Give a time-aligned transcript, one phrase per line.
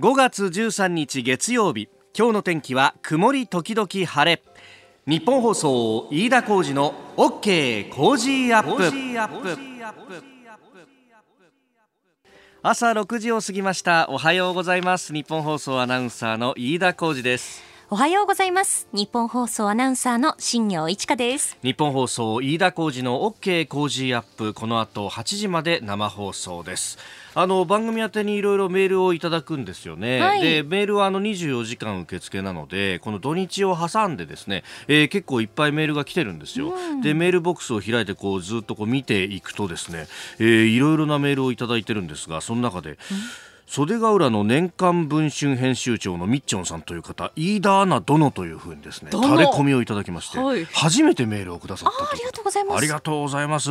[0.00, 1.88] 5月13日月曜日。
[2.18, 4.42] 今日の天気は曇り時々晴れ。
[5.06, 8.82] ニッポン放送飯田浩司の OK Cozy up。
[12.60, 14.08] 朝6時を過ぎました。
[14.08, 15.12] おはようございます。
[15.12, 17.73] ニッポン放送アナウンサーの飯田浩司です。
[17.90, 18.88] おはようございます。
[18.92, 21.58] ニッポン放送アナウンサーの新行市佳です。
[21.62, 24.54] ニッポン放送飯田浩司の OK Cozy up。
[24.54, 26.98] この後8時まで生放送です。
[27.34, 40.06] あの番組宛てにいろいろメールをいただくんですよね、はい、でメールはあの24時間受付なのでこの土日を挟んでですね、えー、結構いっぱいメールが来てるんですよ、うん、でメールボックスを開いてこうずっとこう見ていくとですね、
[40.38, 42.96] えー、いろいろなメールをいただいてるんですがその中で、うん
[43.66, 52.78] 袖ヶ浦の年刊文春編集長のみっちょんさんという方飯田アナ殿というふうにですねタレコミをいただきまして、はい、初めてメールをくださったありがとうございます。
[52.78, 53.70] ありがとうございます、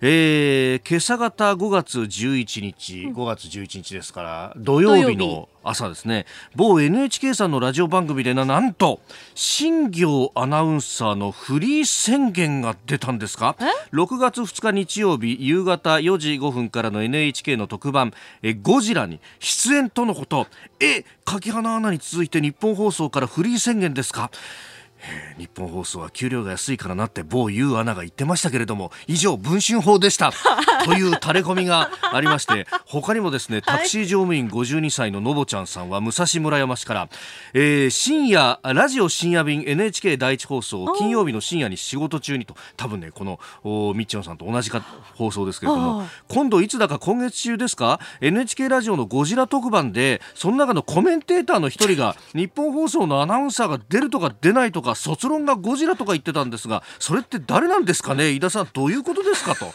[0.00, 6.26] えー、今朝方5月11日、5月11日ですから土曜日の朝ですね。
[6.54, 9.00] 某 NHK さんのラジオ番組でななんと
[9.34, 13.56] 新業アナウンサーのフリー宣言が出たんですか
[13.92, 20.46] ？6月2日日曜日夕方4時5分からの NHK の特番えゴジラに出演とのこと。
[20.80, 24.30] え柿花アナに続いて日本放送からフリー宣言ですか？
[25.38, 30.32] 日本放送は給料が安いからなって某 U アナが言ってましたけれども以上文春法でした。
[30.84, 37.08] というタレコミがありまして他にもですねタクシー乗務員52歳ののぼちゃんさんは武蔵村山市から、
[37.54, 43.40] えー、深夜ラジオ深夜便 NHK 第一放送金曜日の深夜に仕事中にと多分ねこの
[43.94, 44.80] みっちょんさんと同じか
[45.14, 58.30] 放送ですけれども今度いつだか今月中ですか？NHK ラジオのゴジラ特番でその中のコメンテーターの一人が日本放送のアナウンサーが出るとか出ないとか卒論がゴジラとか言ってたんですがそれって誰なんですかね？
[58.30, 59.72] 井田さんどういうことですかと。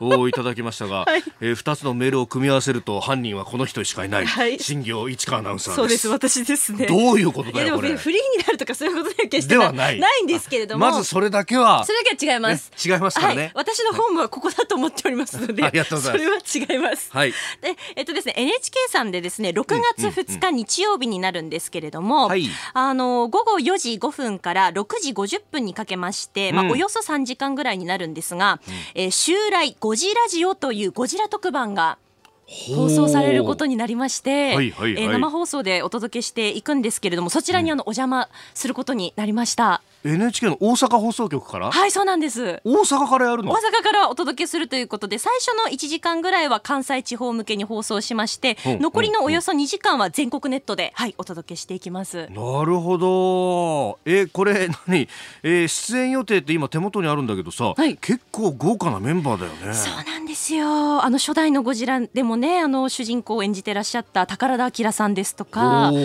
[0.00, 6.08] をいただきましたが、 はい、えー、2つのメールを組み合わせると犯人はこの人しかいない、はい、新業市川アナウンサーそうです。
[6.08, 6.86] 私ですね。
[6.86, 7.96] どういうことだよこれ。
[7.96, 9.98] フリーになるとかそういうことでは決してではない。
[9.98, 10.86] ないんですけれども。
[10.86, 16.52] まずそれだけはそれだけは違います、ね、違いますからね、はい、私の本部はここだと思っておりますのでありがとうございます。
[16.52, 17.10] それは違います。
[17.12, 17.30] はい。
[17.30, 19.64] でえっとですね NHK さんでですね6
[19.96, 31.98] 月2日日曜日になるんですけれども、うんうんうん、あの午後4時5分から6時50分にかけまして、まあ、およそ3時間ぐらいになるんですが、うん、えー、襲来5時ラジオというゴジラ特番が
[32.46, 39.82] 放送されることになりまして、はいはいはい、えー、生放送でお届けしていくんですけれどもそちらにあのお邪魔することになりました。
[40.04, 41.70] NHK の大阪放送局から？
[41.70, 42.60] はいそうなんです。
[42.64, 43.52] 大阪からやるの？
[43.52, 52.28] 大阪からお届けするということで最初の1時間ぐらいは関西地方向けに放送しまして、うん、残りのおよそ2時間は全国ネットで、はい、お届けしていきます。
[52.30, 53.98] なるほど。
[54.04, 55.08] えこれ何、
[55.42, 59.74] えー、出演予定って今手元にあるんだけどさ、はい、結構豪華なメンバーだよね。
[59.74, 61.02] そうなんですよ。
[61.02, 65.96] あの初代のゴジラでもねあの主人公を演じてらっしゃった宝田明さんですとか、え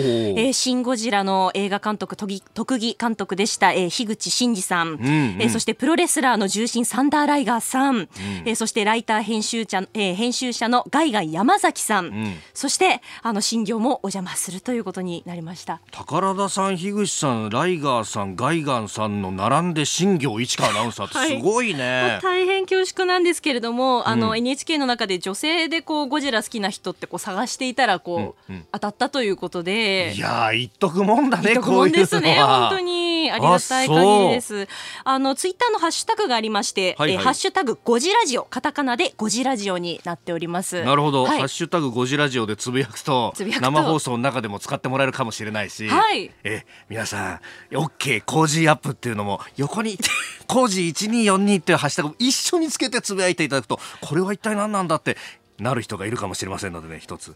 [0.50, 5.06] ー、シン・ゴジラの映画監督特技監督でした、えー、樋口真嗣さん、うんうん、
[5.40, 8.08] えー、そしてプロレスラーの重心サンダーライガーさん、うん、
[8.44, 30.14] えー、そしてライター編集者、えー、編集者のガイガン山崎さん、うん、そしてあの新業もお邪魔するということになりました宝田さん樋口さんライガーさんガイガンさんの並んで新業市川アナウンサーってすごいね、はい、大変恐縮なんですけれどもあの、うん、NHK の中で女性でこうゴジラ好きな人ってこう探していたらこう、うんうん、当たったということで。
[30.14, 32.04] いや言っとくもんだねこういうのは。
[32.04, 33.30] ですね本当に。
[33.30, 34.68] ありがたい限りです
[35.04, 40.82] あのツイッターのハッシュタグがありまして、はいはい、えハッシュタグゴジラジオカタカナでゴジラジオになっております。
[40.84, 47.40] なるほど、はい、ハッシュタグゴジラジオでつぶやくと生放送の中でも使ってもらえるかもしれないし、はい、え皆さ
[47.72, 49.98] ん OK Cozy up っていうのも横に
[50.46, 55.16] cozy1242っていうハッシュタグ一緒につけてつぶやいていただくとこれは一体何なんだって
[55.58, 57.34] なる人がいるかもしれませんのでね一つ。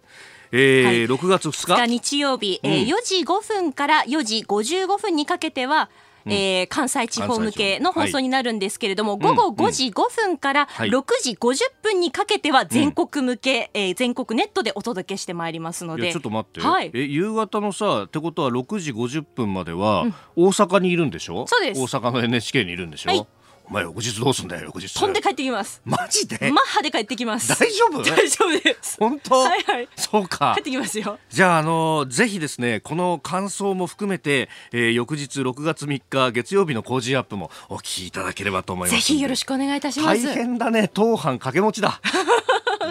[0.51, 1.87] えーはい、6月2日。
[1.87, 5.91] 日曜日、うん、えー、4時5分から4時55分にかけては
[6.27, 10.89] うん、えー、関西地方向けの放送になるんですけれども、はい、午後5時5分から6
[11.23, 16.13] 時50分にかけては全国向け、うん、えー、全国ネットでお届けしてまいりますので。
[16.13, 20.07] ちょっと待って、はい、え夕方のさってことは6時50分までは
[20.37, 21.81] 大阪にいるんでしょ、うん、そうです。
[21.81, 23.27] 大阪の NHK にいるんでしょ、はい
[23.71, 24.95] お前翌日どうすんだよ翌日。
[24.95, 25.83] 飛んで帰ってきます。
[25.85, 26.51] マジで？
[26.51, 27.49] マッハで帰ってきます。
[27.49, 28.03] 大丈夫？
[28.03, 28.97] 大丈夫です。
[28.99, 29.41] 本当？
[29.41, 29.89] はいはい。
[29.95, 30.55] そうか。
[30.57, 31.19] 帰ってきますよ。
[31.29, 40.25] じゃああのぜひですねこの感想も含めて、えー、翌日6月3日月曜日の工事アップもお聞きいただければと思いますぜひよろしくお願いいたします。
[40.25, 40.91] 大変だね。
[40.93, 42.01] 当班掛け持ちだ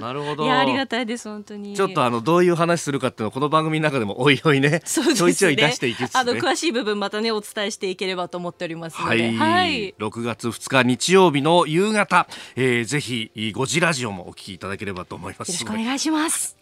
[0.01, 0.45] なるほど。
[0.45, 1.75] いやありがたいです本当に。
[1.75, 9.09] ちょっとあのどういう話するかっていうのこの番組の中でもおいおいね、 そうですねちょいちょい出していく、ね、あの詳しい部分またねお伝えしていければと思っておりますので。
[9.09, 9.37] はい。
[9.37, 15.49] はい、6月2日日曜日の夕方、えー、ぜひゴジラジオもお聞きいただければと思います。
[15.49, 16.57] よろしくお願いします。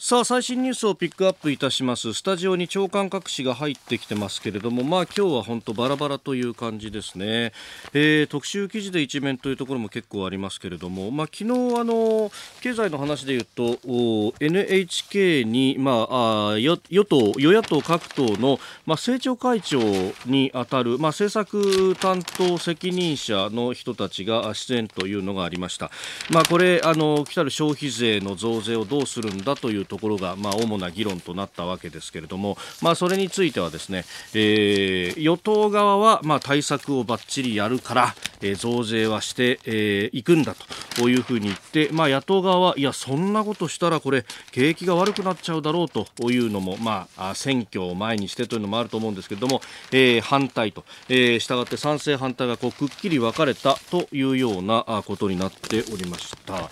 [0.00, 2.14] さあ最新ニュースをピックアップいたします。
[2.14, 7.52] スタジオに長官各紙が入ってきてますけれどもまあ今日は本当バラバラという感じですね、
[7.92, 12.30] えー、特集記事で一面というところも結構ありますけれどもまあ昨日あの
[12.60, 19.80] 経済の話で言うと NHK にまああ与党与野党各党のまあ政調会長
[20.26, 25.90] にあたるまあ政策担当責任者の人たちが出演というのがありました。
[26.30, 34.04] まあこれあの来たる消費税の増税をどうするんだというところが、まあ、主な議論となったわけですけれども、まあ、それについてはですね、
[34.34, 40.54] えー、与党側は、まあ、対策をばっちりやるから、えー、増税はしてい、えー、くんだ
[40.96, 56.70] というふうに言って、まあ、野党側はいやそんなことしたらこれ景気が悪くなっちゃうだろうというのも、まあ、選挙を前にしてというのもあると思うんですけれども、えー、反対と、えー、したがって賛成反対がこうくっきり分かれたというようなことになっておりました。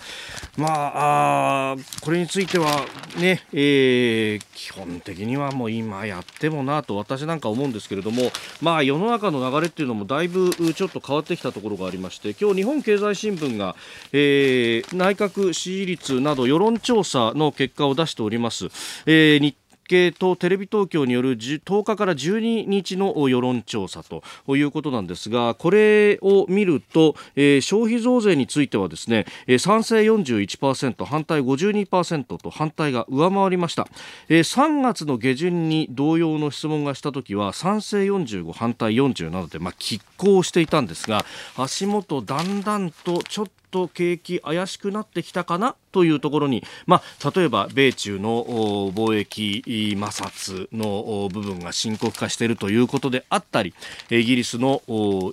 [0.57, 8.31] まあ、あこれについてはね、えー、基本的にはもう今やってもなと私なんか思うんですけれども、
[8.61, 13.75] まあ世の中の流れっていうのもだいぶちょっと変わってきたところがありまして、今日日本経済新聞が、
[14.11, 18.65] えー、内閣支持率など世論調査の結果を出しております。
[19.05, 19.39] えー、
[19.87, 24.21] 日経とテレビ東京による10日から12日の世論調査と
[24.55, 33.87] いうことなんですがこれを見ると、えー、消費増税についてはですね、えー、賛成41%反対52%と反対が上回りました、
[34.27, 41.23] えー、3月の下旬に同様の質問がした時は賛成45反対40などで、まあ、拮抗していたんですが
[41.55, 48.45] 足元だんだんとちょっと景気怪しくなってきたかなというところに、まあ、例えば米中の
[48.93, 53.73] 貿易摩擦の部分が深刻化しているということであったり
[54.09, 54.81] イギリスの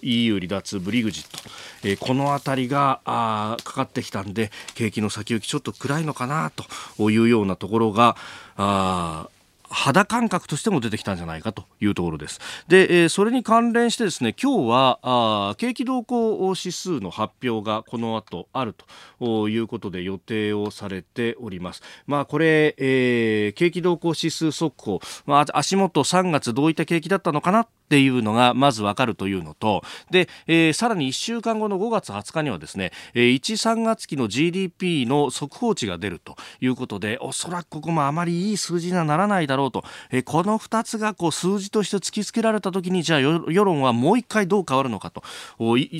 [0.02, 1.50] EU 離脱ブリグジット、
[1.84, 6.50] えこの辺りがかかってきたんで景気の先行きちょっと暗いのかな
[6.96, 8.16] というようなところが
[8.56, 9.28] あ
[9.74, 12.40] 肌感覚としても出てきたんじゃないかというところです。
[12.68, 18.74] で、えー、それに関連してですね、今日はあ景気動向指数の発表がこの後ある
[19.20, 21.82] ということで予定をされております。
[22.06, 45.22] まあこれ、えー、景気動向指数速報、まあ足元3月どういった景気だったのかなっていうのがまずわかるというのと、で、えー、さらに1週間後の5月20日にはですね、えー、1、3月期の GDP の速報値が出るということで、おそらくここもあまりいい数字にはならないだろうと、えー、この2つがこう数字として突きつけられたときに、じゃあ世論はもう一回どう変わるのかと、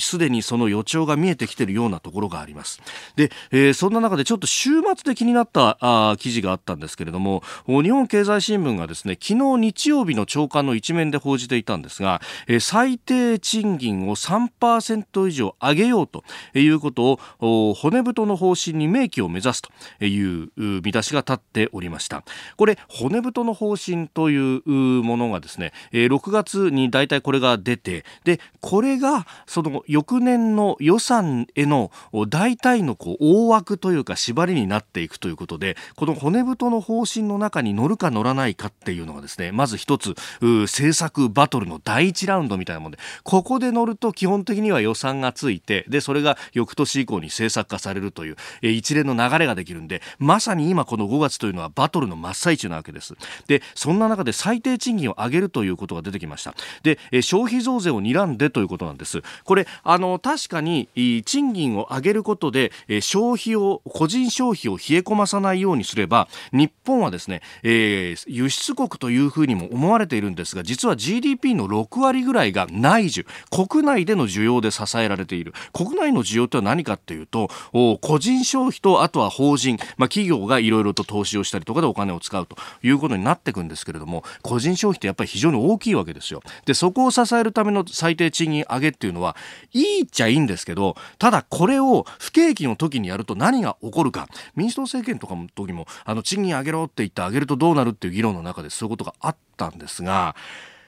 [0.00, 2.80] すでにその予兆が見えてきているようなところがあります。
[3.16, 16.24] で、えー、そんな中でちょっと週末で気になったあ記事があったんですけれども、日本経済新聞がですね、昨日日曜日の朝刊の一面で報じていたんですが、え最低賃金を3%以上上げようと
[16.54, 19.70] いうことを骨太の方針に明記を目指すと
[20.04, 22.24] いう見出しが立っておりました。
[22.56, 24.62] これ骨太の方針という
[25.02, 31.90] ものがですね6月に大体これが出てでこれがその翌年の予算への
[32.28, 53.14] 大体のこう大枠というか縛りになっていくということでこの骨太の方針の中に乗るか乗らないかっていうのがですねまず一つ政策バトルの第1ラウンドみたいなもんでここで乗ると基本的には予算がついてでそれが翌年以降に政策化されるという、え一連の流れができるんでまさに今この5月というのはバトルの真っ最中なわけです。
[53.46, 56.54] でそんな中で最低賃金を上げるということが出てきました。
[56.82, 59.22] で、え消費増税を睨んでということなんです。
[59.44, 60.88] これあの確かに
[61.24, 73.26] 賃金を上げることで、え消費を個人消費を冷え込まさないようにすれば日本はですね、えー、輸出国というふうにも思われているんですが実は GDP の6割ぐらいが内需。
[73.50, 75.52] 国内での需要で支えられている。
[75.72, 82.56] 国内の需要とは何かっていうと個人消費とあとは法人、まあ、企業がいろいろと投資をしたりとかでお金を使うと。
[82.82, 86.42] いうことになっていくんですけれども個人消費ってやっぱり非常に大きいわけですよ。
[86.66, 89.36] でそこを支えるための最低賃金上げっていうのは
[89.72, 94.28] いいっちゃいいんですけどただこれを不景気の時にやると何が起こるか。
[94.56, 100.34] 民主党政権とかの時もあの賃金上げろって言って上げるとどうなるっていう議論の中でそういうことがあったんですが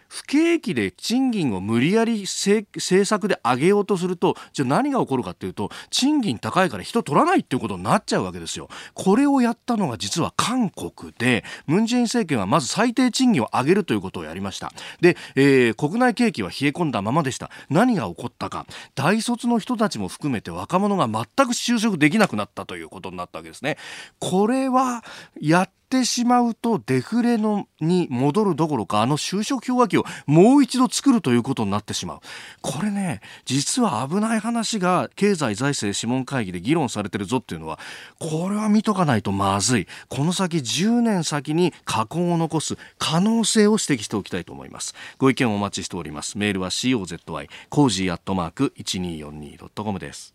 [0.09, 8.69] 不景気で賃金を無理やり政策で上げようとするとじゃあ何が起こるかっていうと賃金高いから人取らないっていうことになっちゃうわけですよ。
[8.95, 14.73] これをやったのが実は韓国でムン・ジェイン政権はまず最低賃金を上げるということをやりました。
[15.01, 17.51] で、えー、国内景気は冷え込んだままでした。
[17.71, 23.77] 何が起こったか大卒の人たちも含めて若者が全く就職できなくなったということになったわけですね。
[24.19, 25.05] これは
[25.41, 32.19] やっってしまうとデフレのに戻るどころかあの就職氷河期をもう一度作るということになってしまう。
[32.61, 37.79] これね実は危ない話が経済財政諮問会議で議論されてるぞっていうのは
[38.19, 39.87] これは見とかないとまずい。
[40.09, 44.95] この先10年先に禍根を残す可能性を指摘しておきたいと思います。
[45.19, 46.37] ご意見をお待ちしております。
[46.37, 50.35] メールは COZY cozy アットマーク 1242.com です。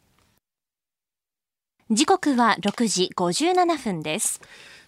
[1.91, 4.39] 時刻は6時57分です。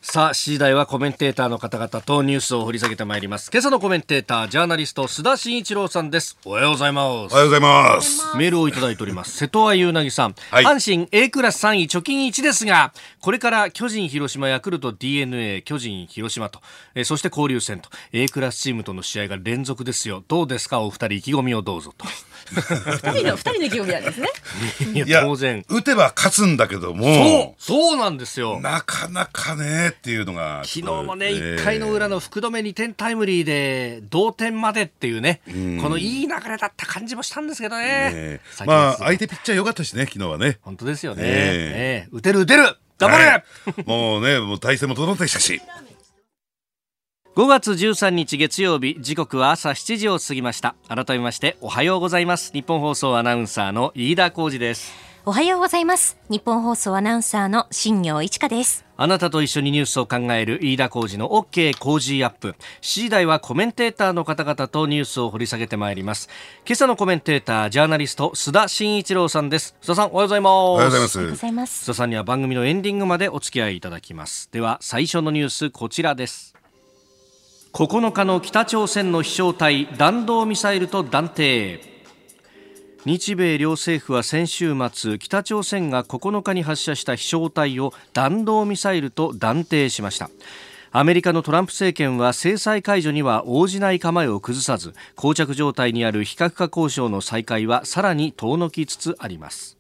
[0.06, 3.50] さあ、7時台はコメンテーターの方々とニュースを掘り下げてまいります。
[3.50, 6.38] 今朝のコメンテーター、ジャーナリスト、須田慎一郎さんです。
[6.44, 7.34] おはようございます。
[7.34, 8.38] おはようございます。
[8.38, 9.38] メールをいただいております。
[9.38, 12.92] 瀬戸愛優なぎさん、はい、阪神 A クラス3位、貯金1ですが、
[13.22, 16.60] これから巨人、広島、ヤクルト、DNA、巨人、広島と、
[16.96, 20.22] えそして交流戦と、A クラスチームとの試合が連続ですよ。
[20.28, 22.06] どうですか、お二人、意気込みをどうぞと。
[22.52, 24.28] 二人の二人の意気込みなんですね。
[25.06, 28.60] いや当然打てば勝つんだけども、そうそうなんですよ。
[28.60, 38.14] なかなかねっていうのが昨日もね、1回の裏の福留2点タイムリーで同点までっていうね、このいい流れだった感じもしたんですけどね。
[38.14, 40.60] ねまあ相手ピッチャー良かったしね昨日はね。
[40.62, 41.22] 本当ですよね。
[41.26, 42.08] え。
[42.12, 42.78] ー、打てる打てる。
[43.00, 43.44] 頑張れ、はい、
[43.86, 45.62] もうねもう体勢も整ってきたし。
[47.36, 50.76] 5月13日月曜日時刻は朝7時を過ぎました。
[50.88, 52.54] 改めましておはようございます。
[52.54, 54.94] 日本放送アナウンサーの飯田浩二です。
[55.26, 56.18] おはようございます。
[56.30, 62.56] 日本放送アナウンサーの新業一華ですあなたと一緒にニュースを考える飯田浩二の OK 工事アップ。
[62.80, 66.30] 7時台はコメンテーターの方々とニュースを掘り下げてまいります。
[66.66, 69.76] 今朝のコメンテータージャーナリスト須田慎一郎さんです。
[69.82, 70.54] 須田さんおはようございます。
[70.54, 70.92] おはよう
[71.32, 71.84] ございます。
[71.84, 74.48] 須田さんには番組のエンディングまでお付き合いいただきます。
[74.54, 76.56] では最初のニュースこちらです。
[77.74, 81.93] 9日の北朝鮮の飛翔体弾道ミサイルと断定
[83.06, 90.30] 日米両政府は先週末北朝鮮が9日に発射した飛翔体を弾道ミサイルと断定しました。
[90.94, 99.78] アメリカのトランプ政権は制裁解除には応じない構えを崩さず膠着状態にある非核化交渉の再開はさらに遠のきつつあります。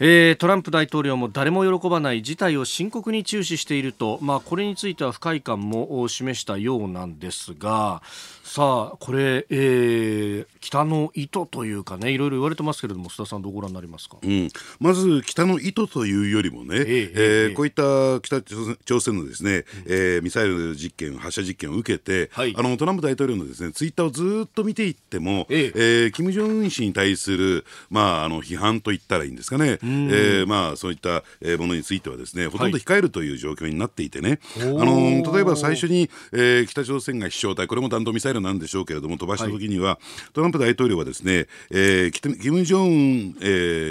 [0.00, 8.00] えー、トランプ大統領も誰も喜ばない事態を深刻に注視していると、まあ、これについては不快感も示したようなんですが
[8.48, 14.48] さあこれ、えー、北の意図というかねいろいろ言われてますけれども須田さんどうご覧になりますか、うん、
[14.80, 18.40] まず北の意図というよりもね、えー、えー、こういった北
[18.84, 31.22] 朝鮮のですね、えー、ミサイル実験発射実験を受けて、はい、あのトランプ大統領のですねツイッターをずっと見ていっても、えー、えー、金正恩氏に対する、まあ、あの批判といったらいいんですかね、えーまあ、そういった
[31.58, 43.44] ものについてはですねほとんど控えるという状況になっていてね、はい、あの例えば最初に、えー、北朝鮮が飛翔体これも弾道ミサイルなんでしょうけれども飛ばした時には、はい、トランプ大統領はですね、えー、キム・ジョン、え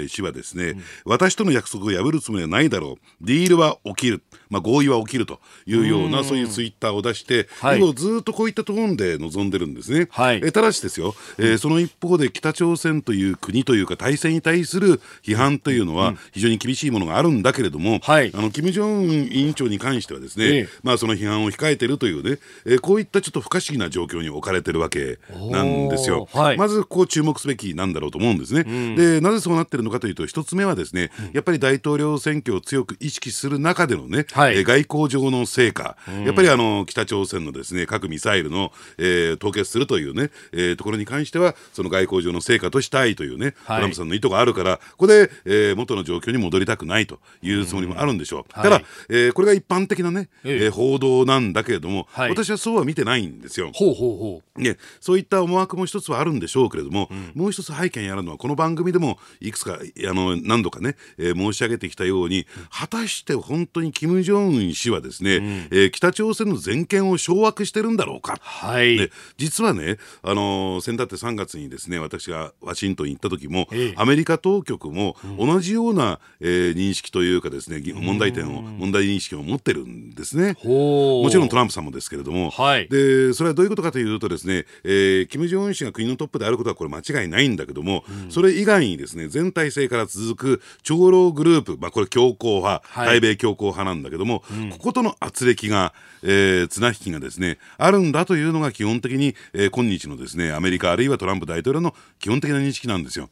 [0.04, 3.26] ー、氏はですね、うん、私との約束を破るつもりはないだろう。
[3.26, 4.22] ディールは起きる。
[4.50, 10.08] まあ、合意は起きるというようなそういうツイッターを出して、はい、ずっとこういったトーンで臨んでるんですね。
[10.10, 25.18] はい、えただしですよ、えー、その一方で北朝鮮という国というか体制に対する批判というのは非常に厳しいものがあるんだけれども、はい、あの金正恩委員長に関してはですね、えー、まあ、その批判を控えているというね、えー、こういったちょっと不可思議な状況に置かれてるわけ
[25.50, 26.28] なんですよ。
[26.32, 28.64] はい、まずこう注目すべきなんだろうと思うんですね。
[28.66, 48.44] うん、でなぜそうなってるのかというと一つ目はですね、やっぱり大統領選挙を強く意識する中でのね、はい、外交上の成果、やっぱりあの北朝鮮のですね核ミサイルの、えー、凍結するというね、えー、ところに関しては、その外交上の成果としたいというね、はい、トランプさんの意図があるから、ここで、えー、元の状況に戻りたくないというつもりもあるんでしょう。
[48.52, 53.70] ただ、はい、えー、これが一般的なね、えー、報道なんだけれども、はい、私はそうは見てないんですよ。
[53.72, 54.60] ほうほうほう。
[54.60, 80.56] ね、そういった思惑も一つはあるんでしょうけれども、うん、もう一つ背景にあるのは、この番組でもいくつかあの何度かね、えー、申し上げてきたように、果たして本当に金正恩氏はですね、うん、えー、北朝鮮の全権を掌握してるんだろうか、はい、で実はね、あのー、先だって3月にですね私がワシントンに行った時も、えアメリカ当局も同じような、えー、認識というかですね問題点を問題認識を持ってるんですね。
[80.64, 103.28] もちろんトランプさんもですけれども、はい、でそれはどういうことかというとですね、えー、金正恩氏が国のトップであることはこれ間違いないんだけども、うん、それ以外にですね全体制から続く長老グループ、まあ、これ強硬派、はい、対米強硬派なんだけども、うん、こことの圧力が、えー、綱引きがですねあるんだというのが基本的に、えー、今日のですねアメリカあるいはトランプ大統領の基本的な認識なんですよ。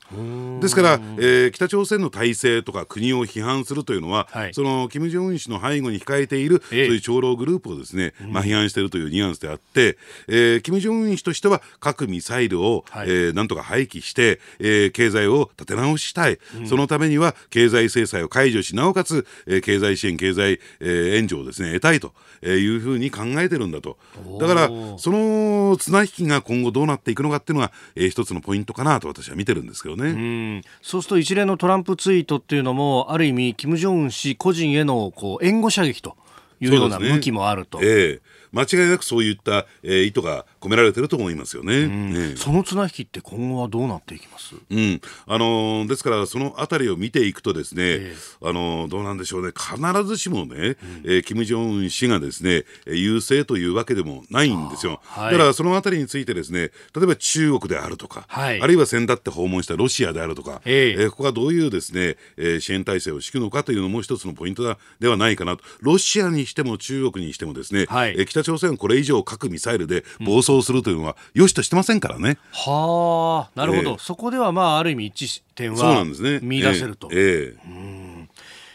[0.60, 23.96] ですから、えー、北朝鮮の体制とか国を批判するというのは、はい、その金正恩氏の背後に控えている、ええ、そういう長老グループをですね、うん、まあ、批判しているというニュアンスであって、えー、金正恩氏としては核ミサイルを、はい、えー、なんとか廃棄して、えー、経済を立て直したい、うん、そのためには経済制裁を解除しなおかつ、えー、経済支援経済、えー、援助をですね得たいというふうに考えてるんだと。
[24.40, 24.68] だから
[24.98, 30.62] その綱引きが今後どうなっていくのかっていうのが、えー、一つのポイントかなと私は見てるんですけどね。
[30.82, 36.16] そうすると一連のトランプツイートっていうのもある意味金正恩氏個人へのこう援護射撃と
[36.60, 37.78] いうような向きもあると。
[37.78, 37.88] ねえ。
[37.88, 38.20] ー
[38.52, 41.86] 間違いなくそういった、えー、意図が込められてると思いますよね。
[41.86, 45.00] ねその綱引きって今後はどうなっていきます、うん。
[45.26, 49.52] あのー、ですからそのあたりを見ていくとですね、えー、あのー、どうなんでしょうね。
[49.56, 55.00] 必ずしもね、うん、えー、金正恩氏がですね優勢というわけでもないんですよ。
[55.04, 65.64] はい、だからそのあたりについてですね例えば中国であるとか、はい、あるいは先だって訪問したロシアであるとか、えー、えー、ここがどういうですね、えー、支援体制を敷くのかというのも一つのポイントではないかなと。
[65.80, 72.38] ロシアにしても中国にしてもですね、はい、えー、北朝鮮これ以上核ミサイルで暴走するというのは、よしとしてませんからね。
[72.52, 76.04] はあなるほど、えー、そこではまあある意味一致点は
[76.42, 77.08] 見出せると。
[77.10, 78.26] えー、えー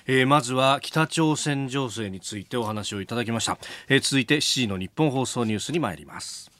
[0.08, 6.51] えー、まずは北朝鮮情勢についてお話をいただきました、えー、続いて7時の日本放送ニュースに参ります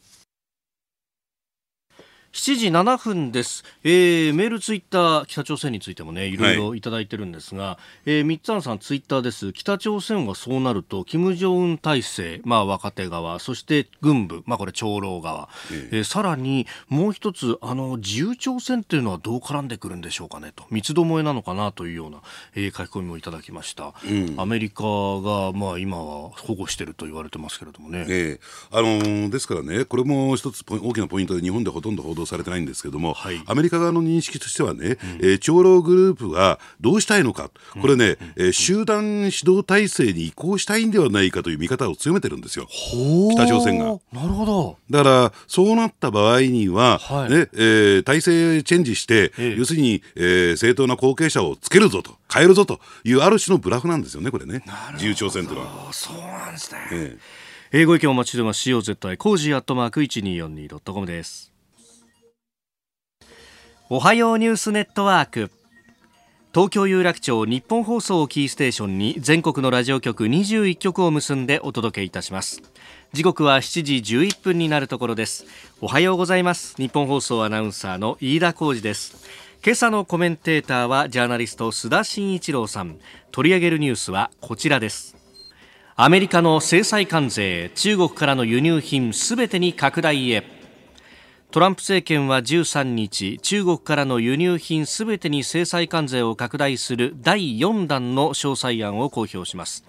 [2.34, 6.38] 7時7分です、えー、メール、ツイッター北朝鮮についてもねい。
[6.38, 9.52] ろいろいただいてるんですが、はい、えー、三つさんツイッターです。
[9.52, 15.50] 北朝鮮はそうなると金正恩体制、まあ、若手側そして軍部、まあ、これ長老側、
[15.92, 20.64] えー、さらにもう一つあの自由朝鮮というのはどう絡んでくるんでしょうかねと。
[20.70, 22.22] 三つどもえなのかなというような、
[22.56, 28.40] えー、書き込みもいただきました、うん、アメリカが、まあ、今は保護していると言われてますけれどもね、えー
[28.72, 37.52] あのー、ですからねこれも一つ大きなポイントで日本でほとんど報道動されてないんですけども、はい、アメリカ側の認識としてはね、うん、えー、長老グループはどうしたいのか、
[37.82, 42.68] これね、うん、えー、集団指導体制に移行したいんではないかという見方を強めてるんですよ、
[43.36, 44.00] 北朝鮮が。
[44.14, 44.78] なるほど。
[44.90, 54.64] だからそうなった場合には、はい、ねえー、体制チェンジして、ええ、要するに、えー、正当な後継者をつけるぞと変えるぞというある種のブラフなんですよねこれね。
[54.94, 55.94] 自由朝鮮というのは。
[55.94, 57.18] そうなんですね、え
[57.74, 58.70] え、ご意見お待ちしてます。
[58.70, 61.51] COZY cozy アットマーク 1242.com です
[63.94, 65.52] おはようニュースネットワーク。
[66.54, 72.62] 東京有楽町ニッポン放送キーステーションに全国のラジオ局21局を結んでお届けいたします。
[73.12, 75.46] 時刻は7時11分になるところです。
[75.82, 76.78] おはようございます。
[76.78, 79.28] 日本放送アナウンサーの飯田浩二です。
[79.62, 82.98] 今朝のコメンテーターはジャーナリスト須田慎一郎さん。
[83.34, 85.18] 取り上げるニュースはこちらです。
[85.98, 90.61] アメリカの制裁関税中国からの輸入品すべてに拡大へ。
[91.52, 99.84] トランプ政権は13日中国からの輸入品すべてに制裁関税を拡大する第4弾の詳細案を公表します。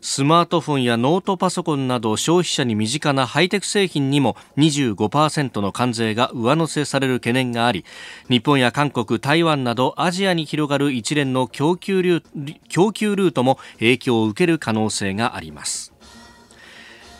[0.00, 7.84] スマートフォンやノートパソコンなど消費者に身近なハイテク製品にも25%の関税が上乗せされる懸念があり
[8.28, 15.93] 日本や韓国、台湾などアジアに広がる一連の供給ルートも影響を受ける可能性があります。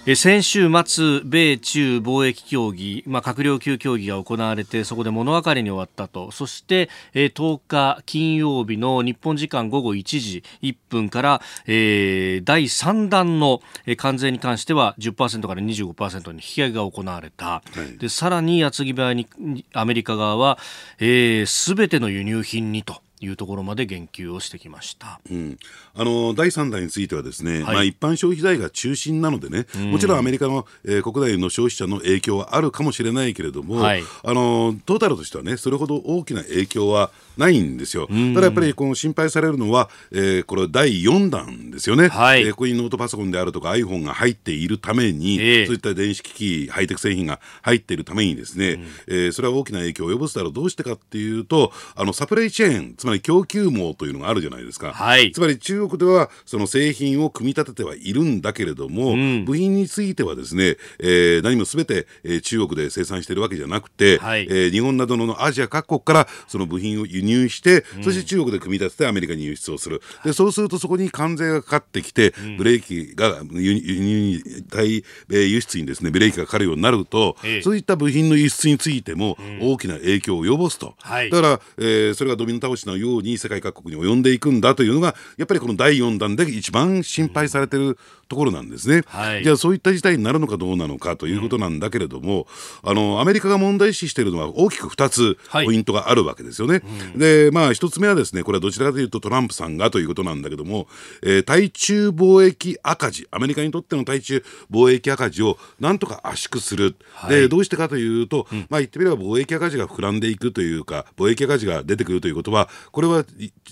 [0.06, 6.30] 先週末、米中貿易協議、まあ、閣僚級協議が行われてそこで物分かりに終わったと。
[6.30, 13.62] そして10日金曜日の日本時間午後1時1分から、えー、第3弾の
[13.96, 19.26] 関税に関しては10%から25%に引き上げが行われた、はい、でさらに矢継ぎ早に
[19.72, 25.58] アメリカ側はすべ、えー、ての輸入品にというところまで言及をしてきました、うん、
[25.94, 38.06] あの第3弾についてはですね、はい、まあ、一般消費財が中心なのでね、うん、もちろんアメリカの、えー、国内の消費者の影響はあるかもしれないけれども、はい、あのトータルとしてはねそれほど大きな影響はないんですよ。
[38.06, 50.52] ただやっぱりこの心配されるのは、えー、これ第4弾ですよね、はい、えー、ここにノートパソコンであるとか iPhone が入っているために、えー、そういった電子機器ハイテク製品が入っているためにですね、うん、えー、それは大きな影響を及ぼすだろう。
[50.52, 70.00] どうしてかっていうとあのサプライチェーンつまり供給網というのがあるじゃないですか、はい、つまり中国ではその製品を組み立ててはいるんだけれども、うん、部品についてはですね、えー、何もすべて、えー、中国で生産しているわけじゃなくて、はい、えー、日本などのアジア各国からその部品を輸入して、そして中国で組み立ててアメリカに輸出をする。
[70.24, 89.02] でそうするとそこに関税がかかってきて、ブレーキが輸入対輸出にですねブレーキがかかるようになると、そういった部品の輸出についても大きな影響を及ぼすと、はい、だから、えー、それがドミノ倒しのように世界各国に及んでいくんだというのがやっぱりこの第4弾で一番心配されているところなんですね。
[89.06, 92.46] はい、じゃあそういった事態になるのかどうなのかということなんだけれども、
[92.82, 96.74] うん、あのアメリカが問題視しているのは大きく2つポイントがあるわけですよね。
[96.74, 100.86] はいうん、でまあ1つ目はですねこれはどちらかというとトランプさんがということなんだけども、
[101.22, 103.28] えー、対中貿易赤字。
[103.30, 113.24] アメリカにとっての対中貿易赤字をなんとか圧縮する、はい、でどうしてかというと、うん、まあ言ってみれば貿易赤字が膨らんでいくというか貿易赤字が出てくるということはこれは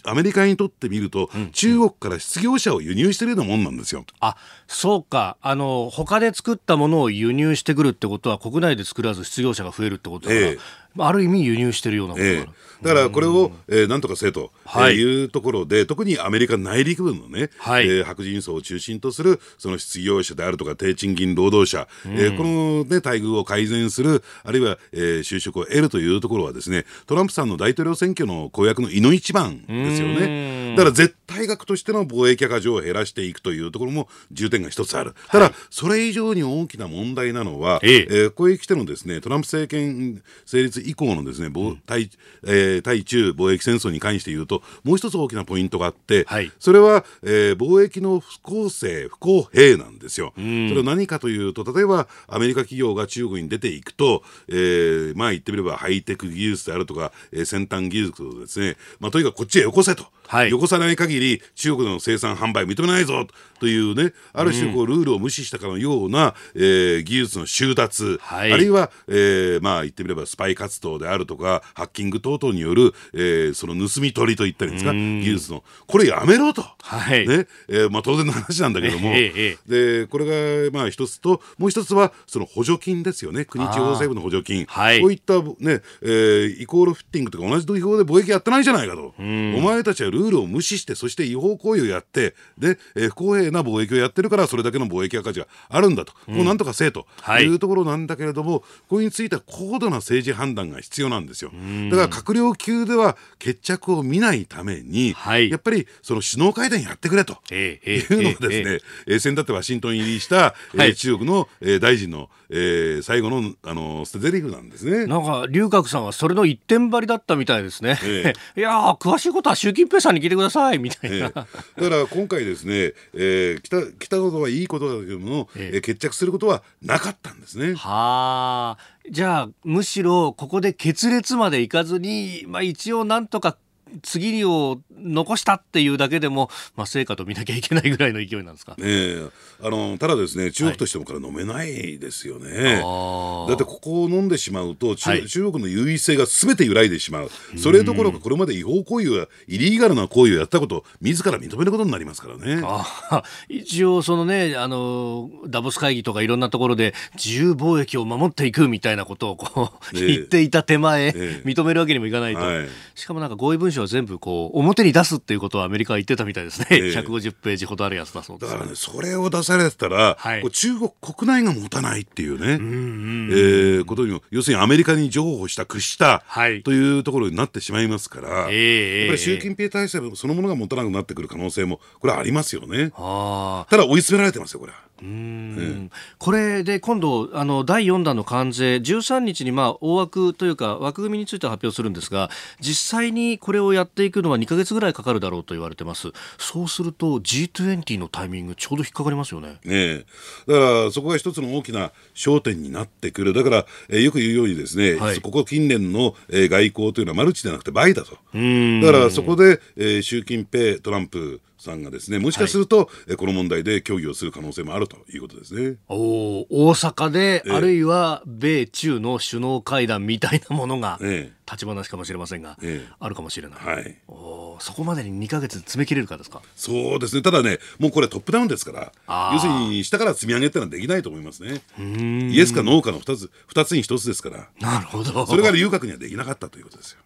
[0.04, 4.04] アメリカにとってみると、中国から失業者を輸入しているようなもんなんですよ。
[4.20, 4.36] あ
[4.66, 5.36] そうか。
[5.40, 10.58] あの他で作ったものを輸入してくるってことは国内で作らず失業者が増えるってことだから、え
[10.98, 30.62] ある意味輸入してるようなものがある、えだからこれを、えー、なんとかせと、はい、いうところで特にアメリカ内陸部のね、はい、えー、白人層を中心とするその失業者であるとか低賃金労働者、うん、えー、この、ね、待遇を改善するあるいは、えー、就職を得るというところはですねトランプさんの大統領選挙の公約のいの一番ですよね。
[30.76, 35.14] だから絶対額としての貿易赤字を減らしていくというところも重点が一つある。
[35.28, 38.06] ただ、はい、それ以上に大きな問題なのは、ええ。
[38.10, 41.52] えー、ここへ来てのですねトランプ政権成立以降のですね、
[41.86, 42.10] 対
[42.44, 50.32] えー、対中貿易戦争に関して言うと、もう一つ大きなポイントがあって、はい、それは、えー、貿易の不公正、不公平なんですよ。
[50.36, 60.06] それは何かというと、例えばアメリカ企業が中国に出ていくと、えー、まあ言ってみればハイテク技術であるとか、えー、先端技術をですね、まあとにかくこっちへよこせと。
[60.26, 63.26] はい、よこさない限り中国の生産販売認めないぞ
[63.60, 77.28] というねある種こうルールを無視したかのような、えー、技術の収奪、はい、あるいは、えー、まあ言ってみればスパイ活動であるとかハッキング等々による、えー、その盗み取りといったりですか技術のこれやめろと、はい。
[77.28, 77.46] ね。
[77.68, 83.44] えーまあ、当然の話なんだけども、えー、でこれがまあ一つともう一つはその補助金ですよね。
[83.44, 89.14] 国地方政府の補助金、はい、こういったね、えー、イコールフィッティングとか同じ土俵で貿易やってないじゃないかと。
[89.18, 97.06] お前たちはルールを無視してそして違法行為をやってで、えー、不公平な貿易をやってるからそれだけの貿易赤字があるんだと、うん、もうなんとかせえと。
[97.40, 97.46] い。
[97.46, 101.50] うところなんだけれども、はい、これについては高度な政治判断が必要なんですよ。
[101.90, 107.38] だから閣僚級では決着を見ないために、はい、やっぱりその首脳会談やってくれと。
[107.50, 115.06] いうのをですね、えー、先だってワシントン入りした、はい、えー、中国の、えー、大臣の、えー、最後のあの捨て台詞なんですね。
[115.06, 117.98] なんか龍角さんはそれの一点張りだったみたいですね。
[118.02, 121.46] え ー、いや詳しいことは習近平さんに聞いてくださいみたいな、えー、だか
[121.88, 127.74] ら今回ですね、えー、来た来たことはいいことだけども、えー、決着することはなかったんですね。
[127.74, 129.02] はあ。
[129.10, 133.56] じゃあむしろここで決裂までいかずに、まあ、一応なんとか
[134.02, 139.16] 次を残したっていうだけでも、まあ、成果と見なきゃいけないぐらいの勢いなんですか、ね、
[139.62, 147.30] あのただですね中国としてもから飲めないですよね、はい、だってここを飲んでしまうと中はい、中国の優位性がすべて揺らいでしまう。
[147.58, 152.62] それどころかこれまで違法行為やイリーガルな行為をやったことを自ら認めることになりますからね。
[153.48, 161.10] 一応そのねあのダボス会議とかいろんなところで自由貿易を守っていくみたいなことをこう、 言っていた手前、
[161.44, 182.90] 認めるわけにもいかないと、はい、しかもなんか合意文書は全部こう表に出すっていうことはアメリカは言ってたみたいですね、えー、150ページほどあるやつだそうです、だからねそれを出されたら、はい、中国国内が持たないっていうね、うえー、ことにも要するにアメリカに譲歩した屈した、はい、というところになってしまいますから、えー、やっぱり習近平体制そのものが持たなくなってくる可能性もこれはありますよね。
[182.90, 184.78] ただ追い詰められてますよこれは。
[185.02, 196.12] うん、これで今度あの第4弾の関税13日にまあ大枠というか枠組みについて発表するんですが実際にこれをやっていくのは2か月ぐらいかかるだろうと言われてます。
[196.38, 199.58] そうすると G20 のタイミングちょうど引っかかりますよね。
[199.64, 200.04] ね
[200.46, 203.32] だからそこが一つの大きな焦点になってくる。
[203.32, 208.12] だから、えー、よく言うようにですね、はい、ここ近年の、えー、外交というのはマルチではなくて倍だと。
[208.12, 215.76] だからそこで、えー、習近平トランプさんがですねもしかすると、はい、この問題で協議をする可能性もあるということですね。
[215.88, 226.42] お大阪で、えー、あるいは米中の首脳会談みたいなものが、えー、立ち話かもしれませんが、えー、あるかもしれない、はい、おそこまでに2か月詰め切れるかですか？
[226.56, 227.22] そうですね。
[227.22, 231.62] ただねもうこれトップダウンですから要するに下から積み上げってのはできないと思いますね。
[231.78, 234.48] イエスかノーかの2つ ,2 つに1つですから。
[234.60, 235.26] なるほど。
[235.26, 236.98] それが遊郭にはできなかったということですよ、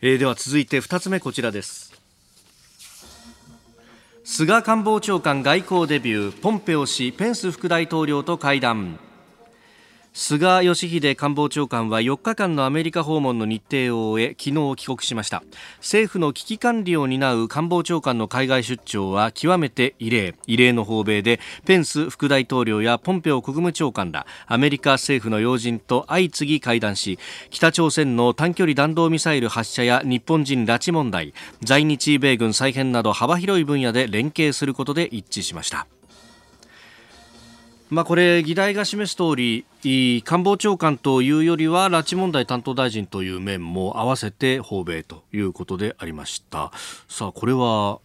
[0.00, 1.93] えー、では続いて2つ目こちらです
[4.26, 8.98] 菅官房長官外交デビューポンペオ氏ペンス副大統領と会談。
[10.16, 15.42] 菅義偉官房長官は4日間のアメリカ訪問の日程を終え昨日帰国しました。
[15.78, 20.36] 政府の危機管理を担う官房長官の海外出張は極めて異例。
[20.46, 27.18] 異例の訪米でペンス副大統領やポンペオ国務長官らアメリカ政府の要人と相次ぎ会談し
[27.50, 35.88] 北朝鮮の短距離弾道ミサイル発射や日本人拉致問題在日米軍再編など幅広い分野で連携することで一致しました。
[37.90, 46.72] まあ、これ、議題が示す通り、官房長官というよりは、拉致問題担当大臣という面も合わせて訪米ということでありました。
[47.08, 48.00] さあ、これは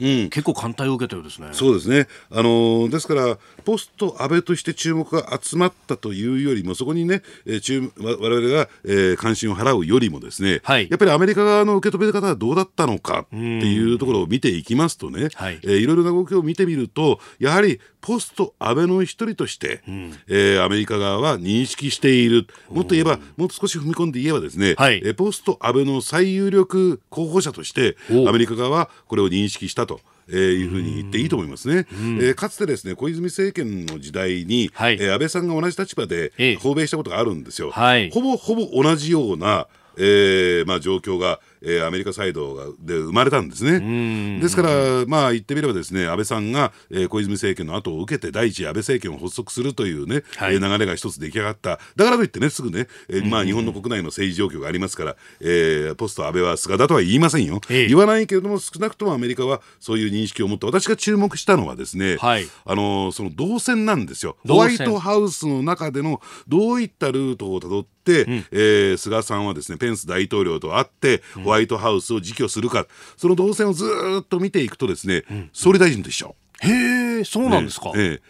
[0.00, 1.48] うん、結構艦隊を受けたようですね。
[1.52, 2.08] そうですね。
[2.30, 22.46] あのですからポスト安倍として注目が集まったというよりもそこにね、えー、注我々が、えー、関心を払うよりもですね、はい、やっぱりアメリカ側の受け止め方はどうだったのかっていうところを見ていきますとね、はいえー、いろいろな動きを見てみるとやはりポスト安倍の一人として、うん、えー、アメリカ側は認識している。
[22.70, 27.96] もっと言えばもっと少し踏み込んで言えばですね、はい、えー、ポスト安倍の最有力候補者として
[28.28, 30.00] アメリカ側はこれを認識したと。
[30.32, 31.88] えー、いうふうに言っていいと思いますね。
[31.90, 37.72] えー、かつてですね小泉政権の時代に、はい、えー、安倍さんが同じ立場で訪米したことがあるんですよ。
[37.72, 44.40] はい、ほぼほぼ同じようなえーまあ、状況がえー、アメリカサイドがで生まれたんですね。
[44.40, 44.70] ですから、
[45.06, 51.78] まあ、言ってみればですね安倍さんが、えー、小泉政権の後を受けて第一安倍政権を発足するというね、はい、流れが一つ出来上がった。
[51.96, 64.36] だからといってねすぐね、えーまあ、日本の国内の政治状況がありますから、えー、ポスト安倍は菅だとは言いませんよ、えー、言わないけれども少なくともアメリカはそういう認識を持って私が注目したのはですね、はい、あのその動線なんですよ。
[64.46, 72.86] ホワイトハウスの中でのどういったルートをたどって、うん、えー、菅さんはですねペンス大統領と会ってホワイトハウスを自供するか。
[73.16, 73.84] その動線をず
[74.20, 76.34] っと見ていくとですね、うん、総理大臣と一緒。
[76.60, 77.92] へえそうなんですか。
[77.92, 78.20] ね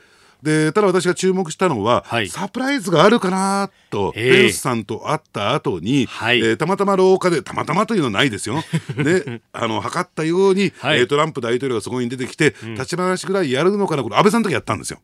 [0.42, 8.56] でただ私が注目したのは、はい、サプライズがあるかなとペンスさんと会った後に、はい、えー、たまたま廊下でたまたまというのはないですよ、
[8.96, 15.00] ね、あの測ったように、はい、えー、トランプ大統領がそこに出てきて、うん、立ち話ぐらいやるのかなこれ安倍さんの時やったんですよ。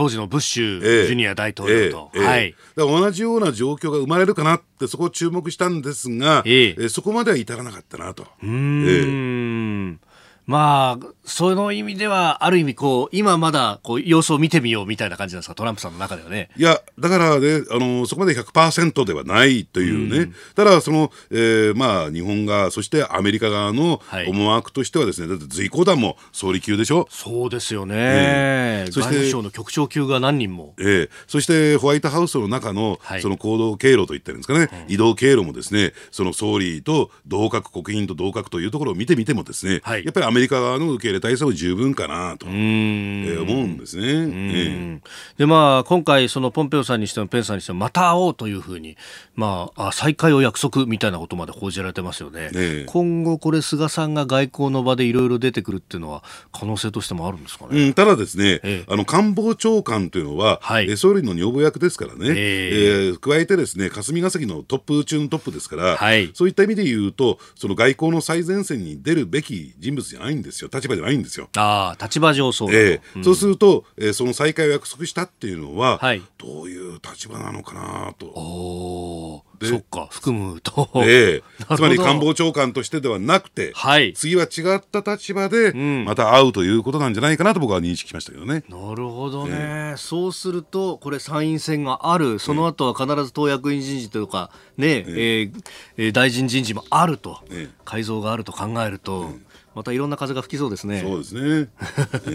[0.00, 6.88] 当時のブッシュジュニア大統領と、はい、同じような状況が生まれるかなってそこを注目したんですが、ええ。
[6.88, 8.26] そこまでは至らなかったなと。
[8.42, 9.98] うん、え。
[10.46, 16.50] まあ、その意味では、ある意味、こう、今まだ、こう、様子を見てみようみたいな感じなんですか、トランプさんの中ではね。
[16.56, 27.06] いや、だからね、あの、そこまで100%ではないというね、うん、ただ、その、えー、まあ、日本側、そしてアメリカ側の思惑としてはですね、はい、だって随行団も総理級でしょ？
[27.10, 27.94] そうですよね。
[27.96, 30.74] えー、そして、外務省の局長級が何人も。
[30.78, 44.02] えー、そして、ホワイトハウスの中の、はい、その行動経路といったんですかね、うん、移動経路もですね、その総理と同格、国賓と同格というところを見てみてもですね、はい、やっぱりアメリカ側の受け入れ体制も十分かなと、えー、思うんですね。
[44.06, 45.00] えー、
[45.38, 48.96] でまあ今回そのポンペオさんにしてもペンさんにしてもまた会おうというふうに
[49.34, 52.50] まあ再会を約束みたいなことまで報じられてますよね。
[52.50, 57.88] ね今後これ菅さんが外交の場でいろいろ出てくるっていうのは可能性としてもあるんですかね？
[57.88, 70.70] うん、ただですね、えー、あの官房長官というのは、はい、総理の女房役ですからね、えー、えー、加えてですね霞が関のトップ中のトップですから、はい、そういった意味で言うとその外交の最前線に出るべき人物じゃないんですよ。
[70.72, 71.48] 立場じゃないんですよ。
[71.56, 78.26] ああ、立場上そう、えー、うん、そうすると、えー、その再会を約束したっていうのは、はい、どういう立場なのかなと。
[78.26, 81.42] おそっか含むと、えー、
[81.76, 88.64] つまり官房長官としてではなくて、はい、次は違った立場でまた会うということなんじゃないかなと僕は認識しましたけどね。
[88.70, 92.38] なるほどね、えー、そうするとこれ参院選がある。
[92.38, 95.62] その後は必ず党役員人事とかね、えー、
[95.98, 97.40] えー、大臣人事もあると、
[97.84, 99.34] 改造があると考えると。
[99.74, 101.00] またいろんな風が吹きそうですね。
[101.00, 101.68] そうですね。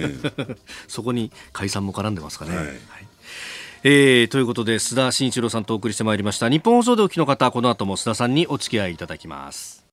[0.87, 2.55] そこに解散も絡んでますかね。
[2.55, 2.77] はい、はい。
[3.83, 6.49] えー、ということで須田慎一郎さんとお送りしてまいりました。
[6.49, 9.85] 日本放送でお聞きの方この後も須田さんにお付き合いいただきます。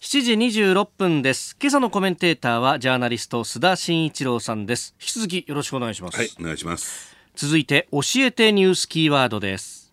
[0.00, 1.56] 7時26分です。
[1.60, 4.94] 今朝のコメンテーターはジャーナリスト須田慎一郎さんです。
[5.00, 6.16] 引き続きよろしくお願いします。
[6.16, 7.16] はいお願いします。
[7.36, 9.92] 続いて教えてニュースキーワードです。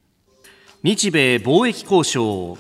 [0.82, 2.58] 日米貿易交渉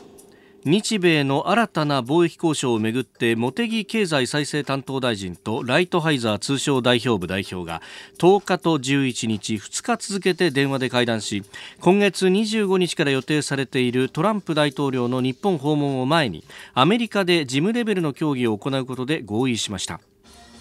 [0.67, 7.83] 日米の新たな貿易交渉をめぐって茂木経済再生担当大臣とライトハイザー通商代表部代表が
[8.17, 11.43] 10日と11日2日続けて電話で会談し
[11.81, 19.99] 今月25日から予定されているトランプ大統領の日本訪問を前にアメリカで事務レベルの協議を行うことで合意しました。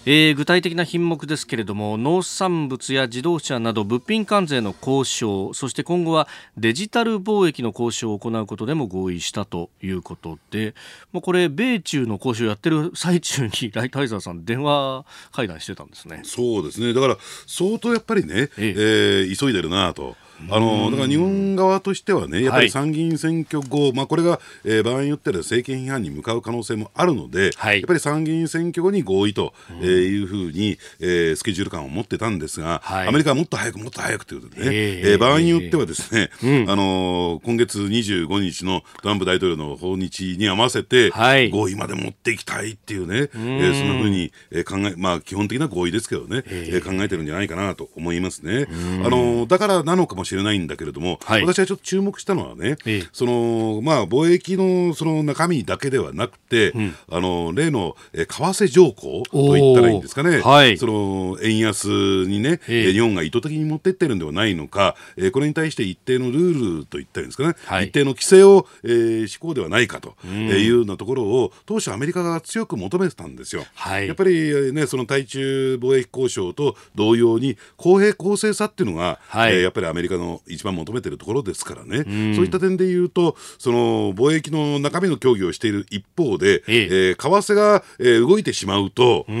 [0.07, 10.75] えー、具体的な品目ですけれども農産物や自動車など物品関税の交渉そして今後はデジタル貿易の交渉を行うことでも合意したということで、
[11.11, 16.21] まあ、これ米中の交渉をやってる最中に ライトハイザーさん電話会談してたんですね。
[16.23, 16.93] そうですね。
[16.93, 18.73] だから相当やっぱりね、ええ。
[18.77, 20.15] えー、急いでるなと。
[20.49, 41.11] あのだから日本側としてはね、やっぱり参議院選挙後、はい、まあ、これが、えー、場合によっては政権批判に向かう可能性もあるので、はい、やっぱり参議院選挙後に合意と、えー、いうふうに、えー、スケジュール感を持ってたんですが、はい、アメリカはもっと早く、もっと早くということでね、えー、場合によってはですね、うん、あの今月25日のトランプ大統領の訪日に合わせて、
[41.49, 48.67] 合意まで持っていきたいっていうね、えー、そんなふうに、えー、考え、まあ、基本的な合意ですけどね、えー、考えてるんじゃないかなと思いますね。
[49.03, 73.65] あのだからなのかもしれないんだけれども、はい、私はちょっと注目したのはね、ええ、そのまあ、貿易のその中身だけではなくて、うん、あの例のえ為替条項と言ったらいいんですかね、はい、その円安にね、え、日本が意図的に持ってってるんではないのか、えこれに対して一定のルールと言ったらいいんですかね、はい、一定の規制を、えー、施行ではないかというようなところを、当初、アメリカが強く求めてたんですよ。
[73.75, 82.03] はい、やっぱり、ね、その対中貿易交渉と同様に公平公正さっていうのが、はい、えー、やっぱりアメリカの一番求めてるところですからね、
[82.35, 87.15] そういった点で言うと、その貿易の中身の協議をしている一方で、ええ。
[87.17, 89.35] ー、為替が、えー、動いてしまうと、うえ